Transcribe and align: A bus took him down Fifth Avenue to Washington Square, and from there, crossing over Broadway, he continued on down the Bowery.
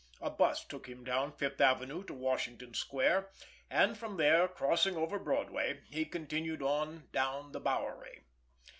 A 0.19 0.31
bus 0.31 0.65
took 0.65 0.89
him 0.89 1.03
down 1.03 1.31
Fifth 1.31 1.61
Avenue 1.61 2.03
to 2.05 2.13
Washington 2.15 2.73
Square, 2.73 3.29
and 3.69 3.95
from 3.95 4.17
there, 4.17 4.47
crossing 4.47 4.95
over 4.97 5.19
Broadway, 5.19 5.83
he 5.91 6.05
continued 6.05 6.63
on 6.63 7.07
down 7.11 7.51
the 7.51 7.59
Bowery. 7.59 8.23